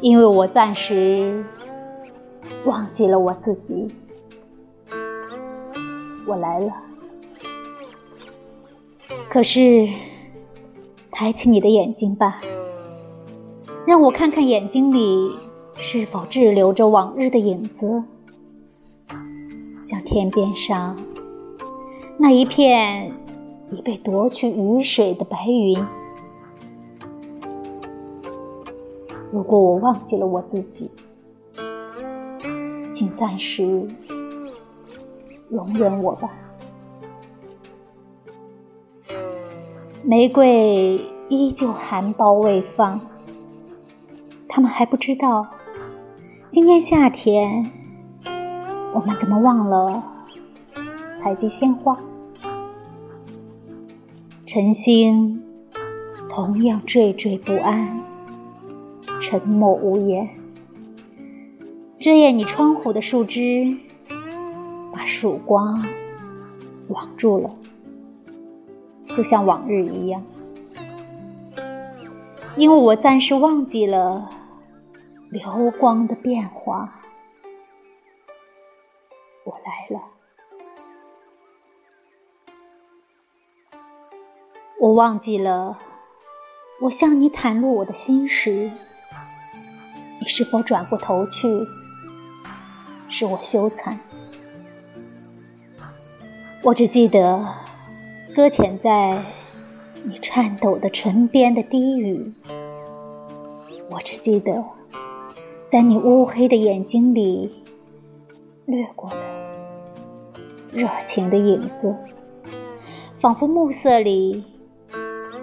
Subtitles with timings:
[0.00, 1.44] 因为我暂时
[2.66, 3.88] 忘记了我自己。
[6.26, 6.72] 我来了，
[9.28, 9.88] 可是，
[11.10, 12.40] 抬起你的眼睛吧，
[13.86, 15.36] 让我看看眼睛里
[15.76, 18.04] 是否滞留着往日的影子，
[19.84, 20.96] 像天边上
[22.16, 23.12] 那一片
[23.70, 25.76] 已被夺去雨水的白云。
[29.34, 30.88] 如果我忘记了我自己，
[32.94, 33.88] 请暂时。
[35.48, 36.30] 容忍我吧，
[40.04, 43.00] 玫瑰依旧含苞未放。
[44.48, 45.48] 他们还不知道，
[46.52, 47.68] 今年夏天，
[48.94, 50.00] 我们怎么忘了
[51.20, 51.98] 采集鲜花？
[54.46, 55.42] 晨星
[56.30, 58.00] 同样惴惴不安，
[59.26, 60.28] 沉默无言，
[61.98, 63.78] 遮掩你窗户的树枝。
[64.92, 65.82] 把曙光
[66.88, 67.56] 网住了，
[69.16, 70.22] 就像往日一样。
[72.54, 74.28] 因为我暂时忘记了
[75.30, 77.00] 流光的变化。
[79.44, 80.02] 我来了，
[84.78, 85.78] 我忘记了，
[86.82, 88.70] 我向你袒露我的心时，
[90.24, 91.68] 你是否转过头去，
[93.10, 93.98] 使我羞惭？
[96.62, 97.46] 我只记得，
[98.34, 99.22] 搁浅在
[100.02, 102.32] 你颤抖的唇边的低语；
[103.90, 104.64] 我只记得，
[105.70, 107.62] 在你乌黑的眼睛里
[108.64, 109.16] 掠过的
[110.72, 111.94] 热情的影子，
[113.20, 114.42] 仿佛暮色里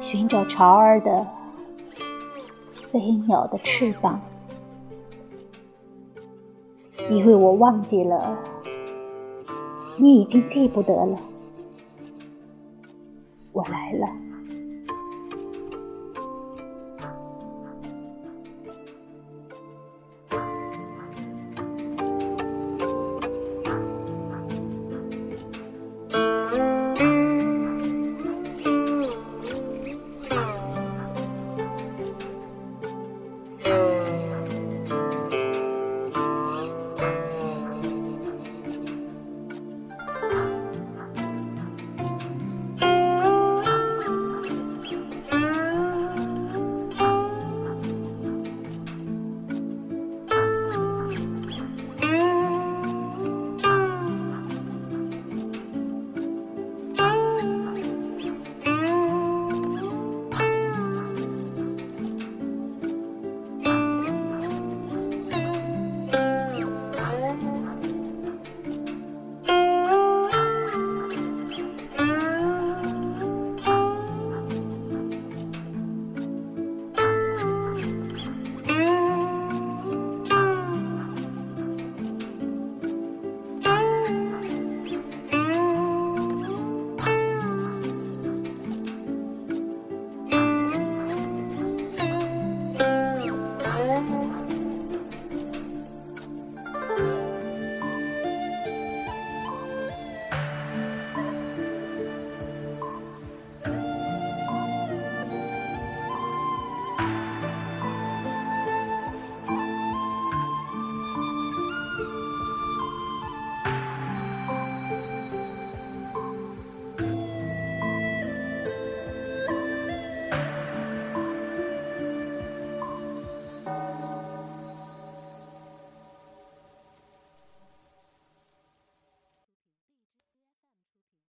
[0.00, 1.26] 寻找巢儿的
[2.92, 4.22] 飞鸟的翅膀。
[7.10, 8.38] 因为我忘记了。
[9.96, 11.18] 你已经记不得了，
[13.52, 14.06] 我来了。